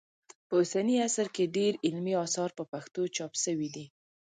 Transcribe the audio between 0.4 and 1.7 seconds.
په اوسني عصر کې